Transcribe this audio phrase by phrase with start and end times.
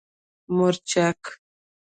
[0.55, 1.21] 🌶 مورچک